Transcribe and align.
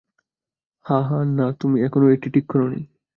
হ্যাঁ, 0.85 1.03
হ্যাঁ- 1.07 1.25
না 1.37 1.45
তুমি 1.59 1.77
এখনও 1.83 2.13
এটি 2.13 2.27
ঠিক 2.33 2.45
করোনি? 2.47 2.81